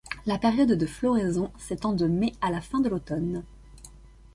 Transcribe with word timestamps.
La 0.25 0.39
période 0.39 0.71
de 0.71 0.85
floraison 0.87 1.51
s’étend 1.59 1.93
de 1.93 2.07
mai 2.07 2.33
à 2.41 2.49
la 2.49 2.59
fin 2.59 2.79
de 2.79 2.89
l’automne. 2.89 3.43